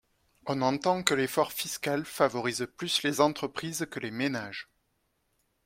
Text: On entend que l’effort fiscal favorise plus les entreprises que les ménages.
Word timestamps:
On 0.47 0.63
entend 0.63 1.03
que 1.03 1.13
l’effort 1.13 1.51
fiscal 1.51 2.05
favorise 2.07 2.67
plus 2.75 3.03
les 3.03 3.21
entreprises 3.21 3.85
que 3.91 3.99
les 3.99 4.09
ménages. 4.09 4.67